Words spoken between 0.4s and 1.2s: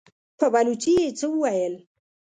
بلوڅي يې